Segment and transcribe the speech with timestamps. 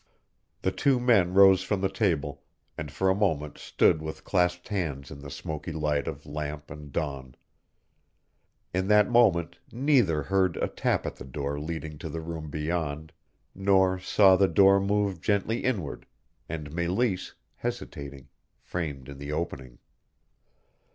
[0.63, 2.41] The two men rose from the table,
[2.75, 6.91] and for a moment stood with clasped hands in the smoky light of lamp and
[6.91, 7.35] dawn.
[8.73, 13.11] In that moment neither heard a tap at the door leading to the room beyond,
[13.53, 16.07] nor saw the door move gently inward,
[16.49, 18.27] and Meleese, hesitating,
[18.59, 19.77] framed in the opening.